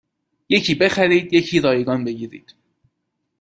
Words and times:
یکی 0.49 0.75
بخرید 0.75 1.33
یکی 1.33 1.59
رایگان 1.59 2.03
بگیرید 2.03 2.55